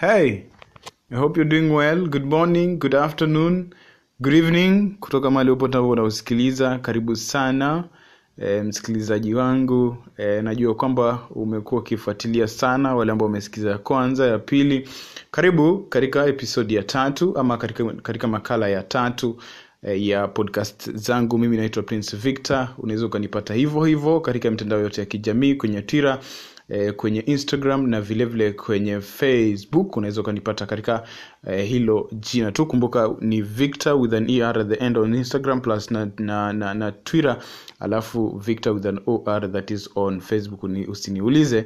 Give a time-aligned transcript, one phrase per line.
[0.00, 0.44] Hey,
[1.10, 2.06] I hope you're doing well.
[2.06, 3.74] Good morning, good afternoon,
[4.22, 6.78] good evening kutoka mahali ambapo unausikiliza.
[6.78, 7.84] Karibu sana
[8.38, 14.38] e, msikilizaji wangu e, najua kwamba umekuwa ukifuatilia sana wale ambao wamesikiliza ya kwanza, ya
[14.38, 14.88] pili.
[15.30, 19.36] Karibu katika episodi ya tatu ama katika, katika makala ya tatu
[19.82, 21.38] eh, ya podcast zangu.
[21.38, 22.68] Mimi naitwa Prince Victor.
[22.78, 26.18] Unaweza ukanipata hivyo hivyo katika mitandao yote ya kijamii kwenye Twitter
[26.68, 29.96] eh, kwenye Instagram na vilevile vile kwenye Facebook.
[29.96, 31.02] Unaweza ukanipata katika
[31.46, 32.66] eh, hilo jina tu.
[32.66, 36.74] Kumbuka ni Victor with an er at the end on Instagram plus na, na, na,
[36.74, 37.38] na Twitter,
[37.80, 40.62] alafu Victor with an or that is on Facebook.
[40.64, 41.64] Ni, usiniulize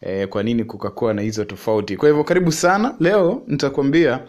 [0.00, 1.96] eh, kwa nini kukakuwa na hizo tofauti.
[1.96, 2.94] Kwa hivyo karibu sana.
[3.00, 4.20] Leo nitakwambia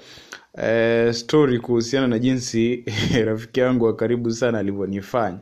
[0.57, 2.84] eh, story kuhusiana na jinsi
[3.26, 5.37] rafiki yangu wa karibu sana alivyonifanya.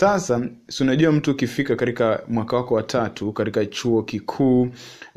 [0.00, 0.40] Sasa
[0.80, 4.68] unajua mtu ukifika katika mwaka wako wa tatu katika chuo kikuu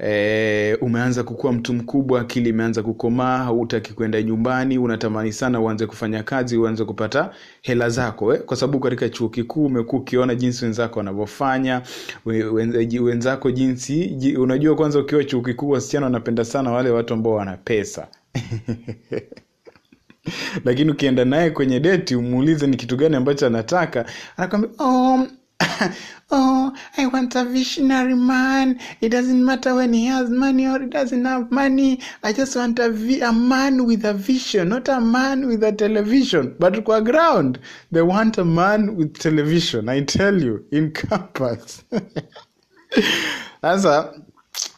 [0.03, 6.23] e, umeanza kukuwa mtu mkubwa, akili imeanza kukomaa, hautaki kwenda nyumbani, unatamani sana uanze kufanya
[6.23, 8.41] kazi, uanze kupata hela zako eh?
[8.41, 11.81] Kwa sababu katika chuo kikuu umekuwa ukiona jinsi wenzako wanavyofanya,
[13.01, 17.57] wenzako jinsi ji, unajua kwanza ukiwa chuo kikuu wasichana wanapenda sana wale watu ambao wana
[17.57, 18.07] pesa
[20.65, 24.05] lakini ukienda naye kwenye deti umuulize ni kitu gani ambacho anataka
[24.37, 25.27] anakwambia oh,
[26.31, 28.79] oh, I want a visionary man.
[29.01, 31.99] It doesn't matter when he has money or he doesn't have money.
[32.23, 35.71] I just want a, vi- a man with a vision, not a man with a
[35.71, 36.55] television.
[36.59, 37.59] But kwa ground,
[37.91, 39.89] they want a man with television.
[39.89, 41.83] I tell you, in campus.
[43.61, 44.13] Sasa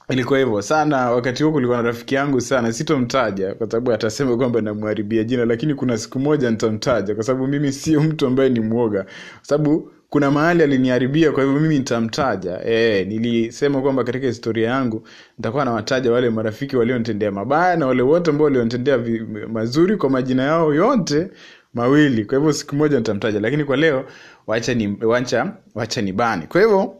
[0.09, 1.11] ilikuwa hivyo sana.
[1.11, 5.73] Wakati huo kulikuwa na rafiki yangu sana, sitomtaja kwa sababu atasema kwamba namharibia jina, lakini
[5.75, 9.11] kuna siku moja nitamtaja kwa sababu mimi sio mtu ambaye ni mwoga, kwa
[9.43, 12.61] sababu kuna mahali aliniharibia, kwa hivyo mimi nitamtaja.
[12.65, 15.07] E, nilisema kwamba katika historia yangu
[15.37, 18.99] nitakuwa nawataja wale marafiki walionitendea mabaya na wale wote ambao walionitendea
[19.47, 21.27] mazuri kwa majina yao yote
[21.73, 22.25] mawili.
[22.25, 24.05] Kwa hivyo siku moja nitamtaja, lakini kwa leo
[24.47, 26.47] wacha ni wacha, wacha ni bani.
[26.47, 26.95] Kwa hivyo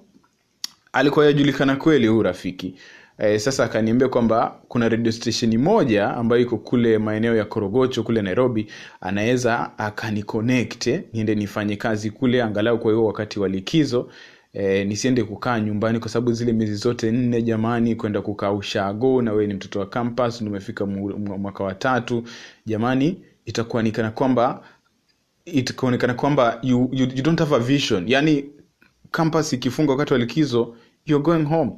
[0.93, 2.75] alikuwa yajulikana kweli huu rafiki.
[3.17, 8.21] E, sasa akaniambia kwamba kuna radio station moja ambayo iko kule maeneo ya korogocho kule
[8.21, 8.67] nairobi.
[9.01, 14.09] Anaweza akaniconnect niende nifanye kazi kule angalau kwa hiyo wakati wa likizo.
[14.53, 19.31] E, nisiende kukaa nyumbani kwa sababu zile miezi zote nne jamani kwenda kukaa ushago na
[19.31, 22.23] wewe ni mtoto wa campus umefika mwaka wa tatu.
[22.65, 24.63] Jamani itakuonekana kwamba
[25.45, 28.03] itakuonekana kwamba you, you, you don't have a vision.
[28.07, 28.45] Yani
[29.13, 30.75] campus ikifunga wakati wa likizo
[31.05, 31.71] you're going home.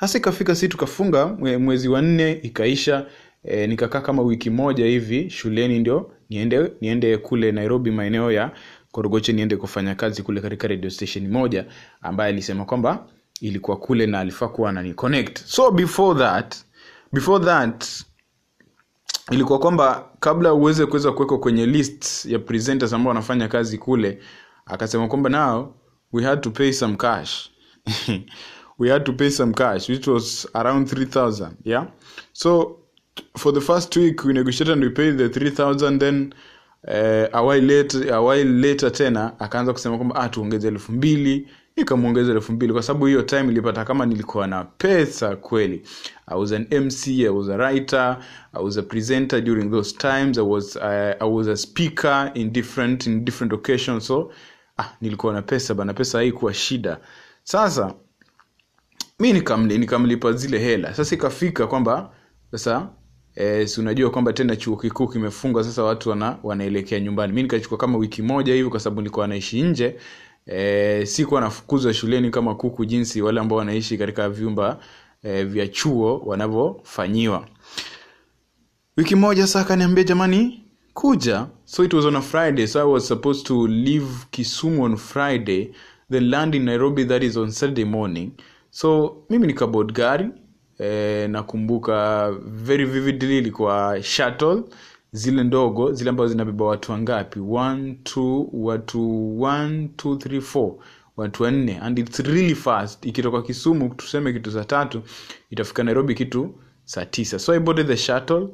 [0.00, 1.26] Sasa ikafika si tukafunga
[1.58, 3.06] mwezi wa nne ikaisha
[3.44, 8.50] e, nikakaa kama wiki moja hivi shuleni ndio niende niende kule nairobi maeneo ya
[8.92, 11.64] korogoche niende kufanya kazi kule katika radio station moja
[12.02, 13.06] ambaye alisema kwamba
[13.40, 15.38] ilikuwa kule na alifaa kuwa anani connect.
[15.44, 16.56] So before that
[17.12, 17.84] before that
[19.30, 24.18] ilikuwa kwamba kabla uweze kuweza kuwekwa kwenye list ya presenters ambao wanafanya kazi kule
[24.66, 25.74] akasema kwamba now
[26.12, 27.50] we had to pay some cash.
[28.80, 31.86] We had to pay some cash which was around 3000 yeah?
[32.32, 32.78] So
[33.36, 36.32] for the first week we negotiated and we paid the 3000 then
[36.88, 41.48] uh, a while later, a while later tena akaanza kusema kwamba ah, tuongeze elfu mbili.
[41.76, 45.82] Nikamwongeza elfu mbili kwa sababu hiyo time ilipata kama nilikuwa na pesa kweli.
[46.26, 48.18] I was an mc i was a writer
[48.52, 50.82] i was a presenter during those times i was, uh,
[51.20, 54.32] I was a speaker in different, in different occasions so
[54.80, 56.98] ah, nilikuwa na pesa bana pesa haikuwa shida.
[57.42, 57.94] Sasa
[59.18, 60.94] mi nikamli, nikamlipa zile hela.
[60.94, 62.10] Sasa ikafika kwamba
[62.50, 62.88] sasa
[63.34, 67.32] e, si unajua kwamba tena chuo kikuu kimefunga sasa watu wana, wanaelekea nyumbani.
[67.32, 69.96] Mi nikachukua kama wiki moja hivi kwa sababu nilikuwa naishi nje.
[70.46, 74.78] E, sikuwa nafukuzwa shuleni kama kuku jinsi wale ambao wanaishi katika vyumba
[75.22, 77.46] e, vya chuo wanavyofanyiwa.
[78.96, 80.64] Wiki moja saa akaniambia jamani
[80.94, 81.46] kuja.
[81.64, 82.66] So it was on a friday.
[82.66, 85.72] So i was supposed to leave kisumu on friday
[86.10, 88.32] then land in nairobi that is on saturday morning.
[88.70, 90.28] So mimi nikabod gari
[90.78, 94.62] eh, nakumbuka very vividly ilikuwa shuttle
[95.12, 97.40] zile ndogo zile ambazo zinabeba watu wangapi?
[97.40, 100.74] One two watu one two three four.
[101.16, 101.78] Watu wanne.
[101.78, 103.06] And its really fast.
[103.06, 105.02] Ikitoka kisumu tuseme kitu saa tatu
[105.50, 106.54] itafika nairobi kitu
[106.84, 107.38] saa tisa.
[107.38, 108.48] So i boarded the shuttle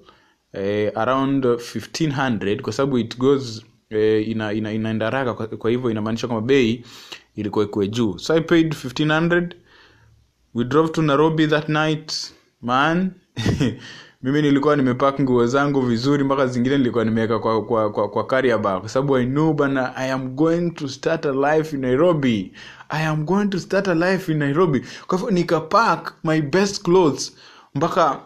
[0.57, 5.91] eh, around 1500 kwa sababu it goes eh, ina, ina, inaenda haraka kwa, kwa hivyo
[5.91, 6.85] inamaanisha kwamba bei
[7.37, 8.19] ilikuwa ikuwe juu.
[8.19, 9.49] So i paid 1500
[10.55, 12.33] we drove to nairobi that night.
[12.63, 13.11] Man
[14.23, 18.81] mimi nilikuwa nimepak nguo zangu vizuri mpaka zingine nilikuwa nimeweka kwa, kwa, kwa, kwa kariaba
[18.81, 22.53] kwa sababu i know bana i am going to start a life in nairobi.
[22.89, 24.83] I am going to start a life in nairobi.
[25.07, 27.37] Kwa hivyo nikapak my best clothes
[27.75, 28.21] mpaka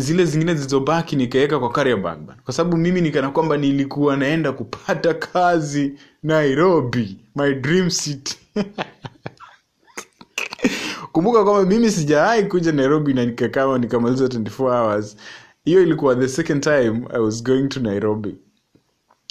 [0.00, 2.36] zile zingine zilizobaki nikaweka kwa bana.
[2.44, 5.92] kwa sababu mimi nikana kwamba nilikuwa naenda kupata kazi
[6.22, 8.38] nairobi my dream city.
[11.12, 15.16] Kumbuka kwamba mimi sijawahi kuja nairobi na nikakama nikamaliza 24 hours.
[15.64, 18.36] Hiyo ilikuwa the second time i was going to nairobi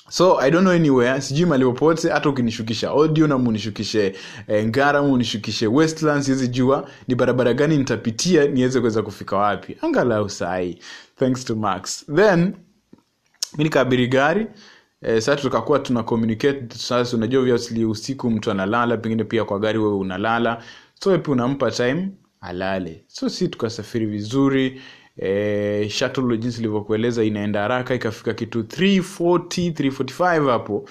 [0.10, 4.16] so i don't know anywhere sijui mali popote hata ukinishukisha audio na munishukishe
[4.48, 9.78] eh, ngara munishukishe westland siwezi jua ni barabara gani nitapitia niweze kuweza kufika wapi.
[9.82, 10.80] Angalau sahii
[11.16, 12.06] thanks to max.
[12.16, 12.54] Then
[13.58, 14.48] mi nikaabiri gari
[15.02, 16.04] eh, sasa tukakuwa tuna
[16.78, 20.64] sasa unajua obviously usiku mtu analala pengine pia kwa gari wewe unalala.
[21.00, 22.10] So pia unampa time
[22.42, 23.04] alale.
[23.08, 24.82] So si tukasafiri vizuri
[25.18, 30.86] eh, shuttle jinsi ilivyokueleza inaenda haraka ikafika kitu 340 345 hapo.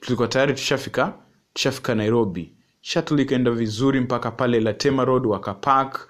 [0.00, 1.12] Tulikuwa tayari tushafika
[1.52, 2.52] tushafika nairobi.
[2.80, 6.08] Shuttle ikaenda vizuri mpaka pale latema road wakapak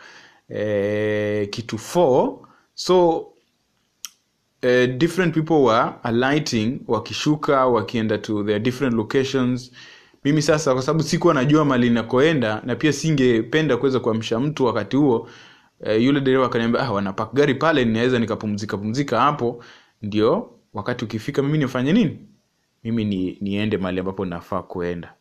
[0.48, 2.36] e, kitu 4
[2.74, 9.72] so uh, different people were alighting wakishuka wakienda to their different locations.
[10.24, 14.96] Mimi sasa kwa sababu sikuwa najua mali nakoenda na pia singependa kuweza kuamsha mtu wakati
[14.96, 15.28] huo
[15.84, 19.64] uh, yule dereva akaniambia ah, wanapak gari pale ninaweza nikapumzika pumzika hapo.
[20.02, 22.18] Ndio wakati ukifika mimi nifanye nini?
[22.84, 25.14] Mimi ni, niende mahali ambapo nafaa kuenda.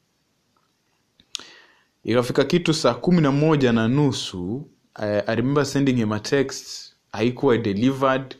[2.04, 7.58] Ikafika kitu saa kumi na moja na nusu I, I sending him a text haikuwa
[7.58, 8.36] delivered.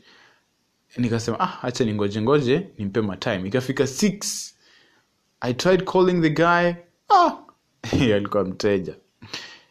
[0.96, 4.52] Nikasema ah hacha ningoje ngoje nimpe matime ikafika 6
[5.40, 6.72] i tried calling the guy.
[7.08, 7.32] Ah
[8.14, 8.96] alikuwa mteja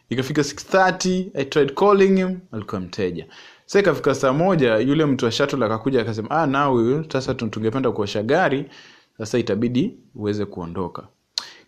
[0.08, 3.26] ikafika 630 i tried calling him alikuwa mteja.
[3.66, 8.22] Sa ikafika saa moja yule mtu wa shuttle akakuja akasema ah now sasa tungependa kuosha
[8.22, 8.70] gari
[9.18, 11.08] sasa itabidi uweze kuondoka.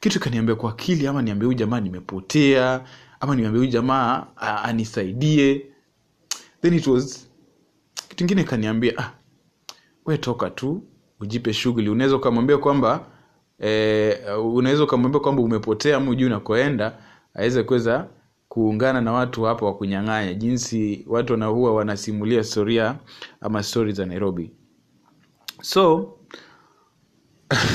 [0.00, 2.84] Kitu ikaniambia kwa akili ama niambia huyu jamaa nimepotea
[3.20, 4.26] ama niambia huyu jamaa
[4.62, 5.66] anisaidie.
[6.62, 7.28] Then it was
[8.08, 9.10] kitu ingine ikaniambia ah,
[10.06, 10.82] we toka tu
[11.20, 11.88] ujipe shughuli.
[11.90, 13.06] Unaweza ukamwambia kwamba
[13.58, 16.98] eh, unaweza ukamwambia kwamba umepotea ama ujui unakoenda
[17.34, 18.06] aweze kuweza
[18.56, 20.34] kuungana na watu hapa wa kunyang'anya.
[20.34, 22.96] Jinsi watu wanahuwa wanasimulia storia
[23.40, 24.50] ama stori za nairobi.
[25.62, 26.12] So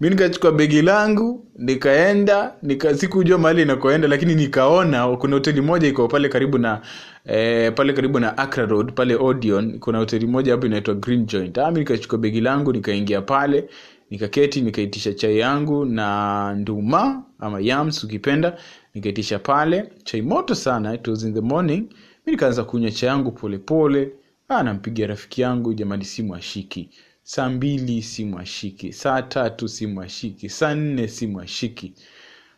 [0.00, 6.08] mi nikachukua begi langu nikaenda nika sikujua mahali inakoenda lakini nikaona kuna hoteli moja iko
[6.08, 6.80] pale karibu na
[7.24, 9.78] eh, pale karibu na Accra Road pale Odeon.
[9.78, 11.58] Kuna hoteli moja hapo inaitwa Green Joint.
[11.58, 13.68] Ah, mi nikachukua begi langu nikaingia pale
[14.10, 18.58] nikaketi nikaitisha chai yangu na nduma ama yams ukipenda.
[18.94, 21.88] Nikaitisha pale chai moto sana it was in the morning.
[22.26, 24.12] Mi nikaanza kunywa chai yangu polepole
[24.48, 26.90] ah, nampigia rafiki yangu jamani simu ashiki
[27.22, 31.94] saa mbili simu ashiki saa tatu simu ashiki saa nne simu ashiki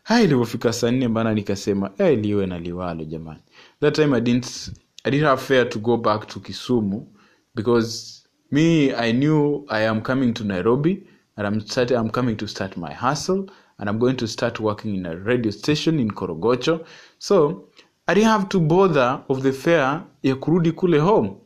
[0.03, 3.41] haya ilivyofika saa nne bana nikasema eh, liwe na liwalo jamani.
[3.81, 4.71] That time I didn't,
[5.05, 7.07] I didn't have fare to go back to kisumu
[7.55, 11.03] because me i knew i am coming to nairobi
[11.37, 13.47] and I'm, starting, I'm coming to start my hustle
[13.79, 16.85] and i'm going to start working in a radio station in korogocho.
[17.19, 17.69] So
[18.09, 21.37] i didn't have to bother of the fare ya kurudi kule home.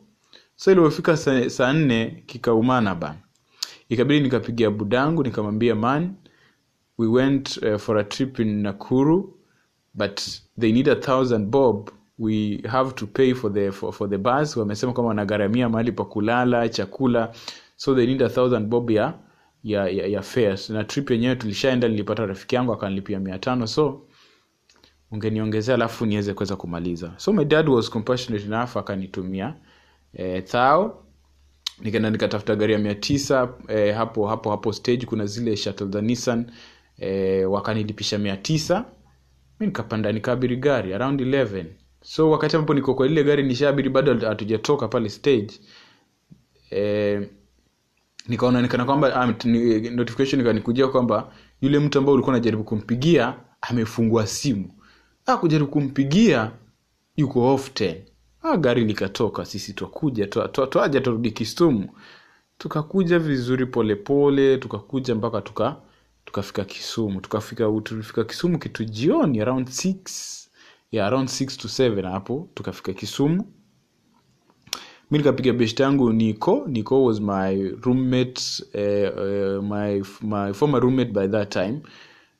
[0.55, 1.17] So ilipofika
[1.49, 3.17] saa nne kikaumana bana
[3.89, 6.13] ikabidi nikapigia budangu nikamwambia man
[6.97, 9.33] we went uh, for a trip in nakuru
[9.95, 10.21] but
[10.57, 11.89] they need a thousand bob.
[12.19, 14.57] We have to pay for the, for, for the bus.
[14.57, 17.31] Wamesema kama wanagharamia mahali pa kulala chakula.
[17.75, 19.13] So they need a thousand bob ya
[19.71, 24.07] ya, ya, ya fares na trip yenyewe tulishaenda nilipata rafiki yangu akanilipia mia tano so
[25.11, 29.55] ungeniongezea alafu niweze kuweza kumaliza so my dad was compassionate enough akanitumia
[30.13, 31.03] eh, thao
[31.81, 36.01] nikaenda nikatafuta gari ya mia tisa eh, hapo hapo hapo stage kuna zile shuttle za
[36.01, 36.51] nissan
[36.97, 38.85] eh, wakanilipisha mia tisa
[39.59, 41.65] mi nikapanda nikaabiri gari around 11
[42.01, 45.49] so wakati ambapo niko kwa lile gari nishaabiri bado hatujatoka pale stage
[46.69, 47.29] eh,
[48.27, 49.51] nikaona nikana kwamba um,
[49.95, 51.31] notification ikanikujia kwamba
[51.61, 54.71] yule mtu ambaye ulikuwa unajaribu kumpigia amefungua simu.
[55.25, 56.51] Ha, kujaribu kumpigia
[57.17, 57.95] yuko off ten
[58.41, 61.89] ha, gari likatoka sisi twakuja twa- twa- twaja turudi kisumu.
[62.57, 65.75] Tukakuja vizuri polepole tukakuja mpaka tuka
[66.25, 67.21] tukafika kisumu.
[67.21, 70.47] Tukafika tulifika kisumu kitu jioni around 6
[70.91, 73.53] yeah, around 6 to 7 hapo tukafika kisumu
[75.11, 78.41] mi nikapiga best yangu nico nico was my roommate
[78.73, 81.79] eh, eh, my, my former roommate by that time.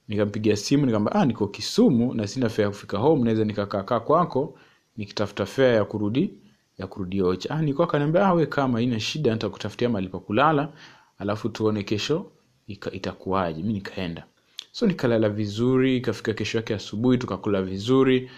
[0.07, 4.59] Nikampigia simu nikaamba ah, niko kisumu na sina fea ya kufika home naweza nikakaakaa kwako
[4.97, 6.33] nikitafuta fea ya kurudi
[6.77, 7.49] ya kurudi ocha.
[7.49, 10.69] Ah, niko akaniambia ah, we kama ina shida nitakutafutia mahali pa kulala
[11.17, 12.25] alafu tuone kesho
[12.67, 13.63] itakuwaje.
[13.63, 14.23] Mi nikaenda.
[14.71, 18.29] So nikalala vizuri ikafika kesho yake asubuhi tukakula vizuri.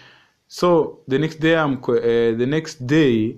[0.46, 1.94] So the next day I'm, uh,
[2.38, 3.34] the next day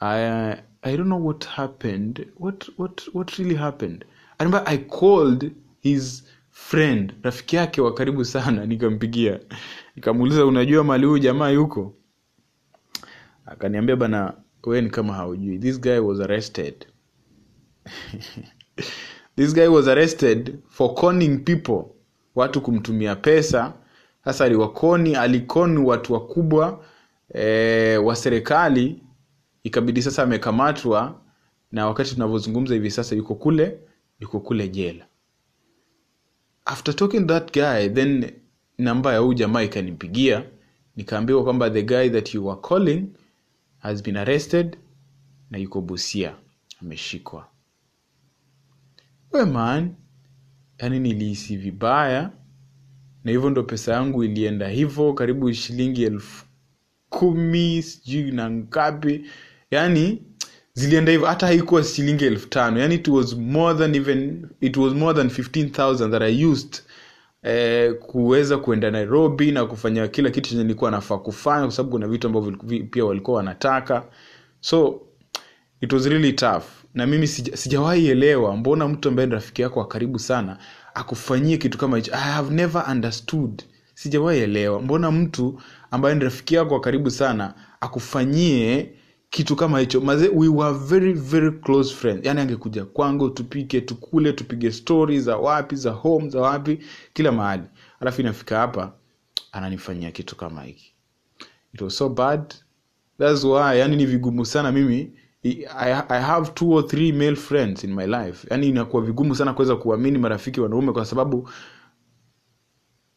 [0.00, 2.26] I I don't know what happened.
[2.36, 4.04] What what what really happened?
[4.38, 9.40] I remember I called his friend rafiki yake wa karibu sana nikampigia.
[9.96, 11.94] Nikamuuliza unajua mali huyu jamaa yuko?
[13.46, 14.34] Akaniambia bana
[14.64, 15.58] wewe ni kama haujui.
[15.58, 16.86] This guy was arrested.
[19.36, 21.84] This guy was arrested for conning people
[22.34, 23.72] watu kumtumia pesa.
[24.24, 26.84] Sasa aliwakoni alikoni watu wakubwa
[27.34, 29.02] e, wa serikali
[29.64, 31.20] ikabidi sasa amekamatwa
[31.72, 33.78] na wakati tunavyozungumza hivi sasa yuko kule
[34.20, 35.06] yuko kule jela.
[36.64, 38.30] After talking that guy then
[38.78, 40.44] namba ya huu jamaa ikanipigia
[40.96, 43.06] nikaambiwa kwamba the guy that you were calling
[43.78, 44.76] has been arrested
[45.50, 46.34] na yuko busia
[46.80, 47.48] ameshikwa.
[49.32, 49.94] We man
[50.78, 52.30] yani nilihisi vibaya
[53.24, 56.44] na hivyo ndo pesa yangu ilienda hivyo karibu shilingi elfu
[57.08, 59.24] kumi sijui na ngapi
[59.74, 60.22] yani
[60.72, 62.80] zilienda hivyo hata haikuwa shilingi elfu tano.
[62.80, 66.74] Yani it was more than even it was more than 15000 that i used
[67.42, 72.08] eh, kuweza kuenda nairobi na kufanya kila kitu chenye nilikuwa nafaa kufanya kwa sababu kuna
[72.08, 72.52] vitu ambavyo
[72.90, 74.04] pia walikuwa wanataka.
[74.60, 75.00] So
[75.80, 76.64] it was really tough.
[76.94, 80.58] Na mimi sija, sijawahi elewa mbona mtu ambaye rafiki yako wa karibu sana
[80.94, 82.12] akufanyie kitu kama hicho?
[82.14, 83.62] I have never understood.
[83.94, 84.82] Sijawahi elewa.
[84.82, 88.92] Mbona mtu ambaye ni rafiki yako wa karibu sana akufanyie
[89.34, 90.00] kitu kama hicho.
[90.00, 95.36] Maze we were very very close friend yani angekuja kwangu tupike tukule tupige stori za
[95.36, 96.78] wapi za home za wapi
[97.12, 97.62] kila mahali.
[98.00, 98.92] Alafu inafika hapa
[99.52, 100.94] ananifanyia kitu kama hiki.
[101.74, 102.54] It was so bad.
[103.18, 105.10] Thats why yani ni vigumu sana mimi
[105.78, 108.46] I, I have two or three male friends in my life.
[108.50, 111.48] Yani inakuwa vigumu sana kuweza kuamini marafiki wanaume kwa sababu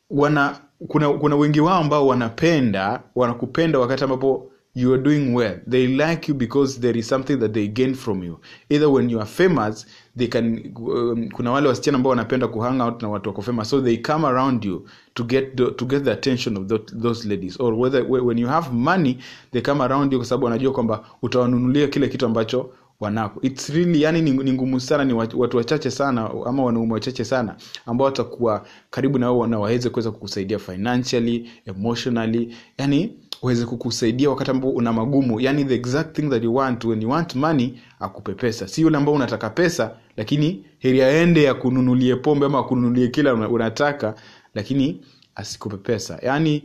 [0.10, 5.60] wana kuna kuna wengi wao ambao wanapenda wanakupenda wakati ambapo you are doing well.
[5.66, 8.40] They like you because there is something that they gain from you.
[8.70, 13.02] Either when you are famous they can um, kuna wale wasichana ambao wanapenda kuhang out
[13.02, 13.70] na watu wako famous.
[13.70, 17.28] So they come around you to get the, to get the attention of those, those
[17.28, 17.58] ladies.
[17.60, 19.18] Or whether when you have money
[19.52, 22.70] they come around you kwa sababu wanajua kwamba utawanunulia kile kitu ambacho
[23.00, 23.40] wanako.
[23.42, 27.56] Its really yani ni, ngumu sana ni watu wachache sana ama wanaume wachache sana
[27.86, 32.56] ambao watakuwa karibu na wao na waweze kuweza kukusaidia financially emotionally.
[32.78, 35.40] Yani waweze kukusaidia wakati ambao una magumu.
[35.40, 38.68] Yani the exact thing that you want when you want money akupe pesa.
[38.68, 44.16] Si yule ambao unataka pesa lakini heri aende akununulie pombe ama akununulie kila unataka
[44.54, 45.02] lakini
[45.36, 46.20] asikupe pesa.
[46.22, 46.64] Yani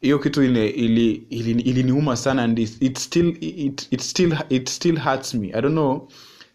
[0.00, 5.46] hiyo kitu iliniuma ili, sana and it, still it, it still it still hurts me.
[5.48, 6.08] I don't know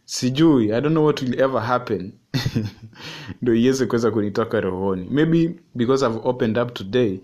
[0.06, 2.12] sijui i don't know what will ever happen.
[3.42, 5.08] Ndo iweze kuweza kunitoka rohoni.
[5.12, 7.20] Maybe because i've opened up today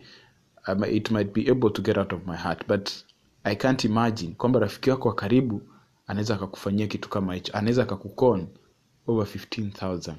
[0.92, 2.90] it might be able to get out of my heart but
[3.44, 5.62] i can't imagine kwamba rafiki wako wa karibu
[6.08, 8.48] anaweza akakufanyia kitu kama hicho anaweza akakukon
[9.08, 10.14] over 15000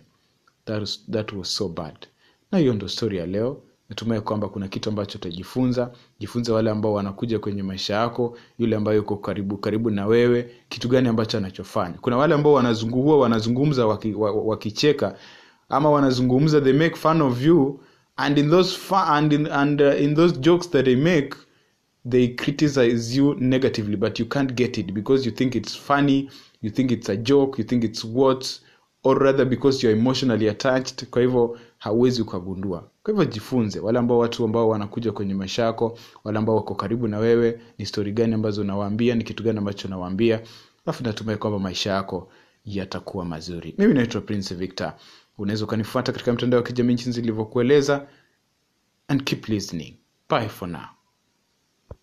[0.64, 1.94] that that was so bad.
[2.52, 3.62] Na hiyo ndo story ya leo.
[3.88, 5.90] Natumai kwamba kuna kitu ambacho utajifunza.
[6.18, 10.88] Jifunze wale ambao wanakuja kwenye maisha yako yule ambaye uko karibu karibu na wewe kitu
[10.88, 11.94] gani ambacho anachofanya.
[12.00, 15.16] Kuna wale ambao wanazungu, wanazungumza waki- wa- wa- wakicheka
[15.68, 17.80] ama wanazungumza they make fun of you
[18.18, 21.34] and in those fa- and in, and, uh, in those jokes that they make
[22.10, 26.30] they criticize you negatively but you can't get it because you think it's funny
[26.62, 28.60] you think it's a joke you think it's what
[29.04, 31.06] or rather because you're emotionally attached.
[31.10, 32.90] Kwa hivyo hauwezi ukagundua.
[33.02, 37.08] Kwa hivyo jifunze wale ambao watu ambao wanakuja kwenye maisha yako wale ambao wako karibu
[37.08, 40.40] na wewe ni stori gani ambazo unawaambia ni kitu gani ambacho unawaambia
[40.86, 42.28] alafu natumai kwamba maisha yako
[42.64, 43.74] yatakuwa mazuri.
[43.78, 44.92] Mimi naitwa prince victor
[45.38, 48.08] unaweza ukanifuata katika mtandao wa kijamii jinsi ilivyokueleza
[49.08, 49.96] and keep listening.
[50.30, 50.97] Bye for now